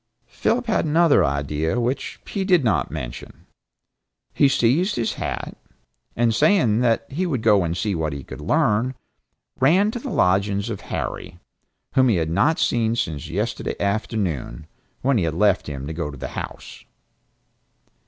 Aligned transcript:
Philip 0.25 0.65
had 0.65 0.85
another 0.85 1.23
idea 1.23 1.79
which, 1.79 2.19
he 2.27 2.43
did 2.43 2.63
not 2.63 2.89
mention. 2.89 3.45
He 4.33 4.47
seized 4.47 4.95
his 4.95 5.13
hat, 5.13 5.55
and 6.15 6.33
saying 6.33 6.79
that 6.79 7.05
he 7.11 7.27
would 7.27 7.43
go 7.43 7.63
and 7.63 7.77
see 7.77 7.93
what 7.93 8.11
he 8.11 8.23
could 8.23 8.41
learn, 8.41 8.95
ran 9.59 9.91
to 9.91 9.99
the 9.99 10.09
lodgings 10.09 10.71
of 10.71 10.81
Harry; 10.81 11.39
whom 11.93 12.09
he 12.09 12.15
had 12.15 12.31
not 12.31 12.57
seen 12.57 12.95
since 12.95 13.29
yesterday 13.29 13.75
afternoon, 13.79 14.65
when 15.03 15.19
he 15.19 15.29
left 15.29 15.67
him 15.67 15.85
to 15.85 15.93
go 15.93 16.09
to 16.09 16.17
the 16.17 16.29
House. 16.29 16.83